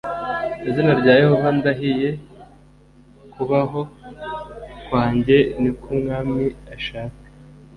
[0.69, 2.09] izina rya yehova ndahiye
[3.33, 3.81] kubaho
[4.85, 7.19] kwanjye ni ko umwami ashaka